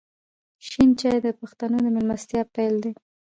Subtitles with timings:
[0.67, 2.91] شین چای د پښتنو د میلمستیا پیل دی.